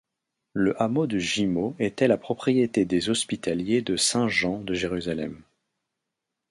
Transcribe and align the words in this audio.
Le 0.53 0.81
hameau 0.81 1.05
de 1.05 1.19
Gimeaux 1.19 1.75
était 1.77 2.07
la 2.07 2.17
propriété 2.17 2.85
des 2.85 3.11
Hospitaliers 3.11 3.83
de 3.83 3.97
Saint 3.97 4.27
Jean 4.27 4.57
de 4.61 4.73
Jérusalem. 4.73 5.43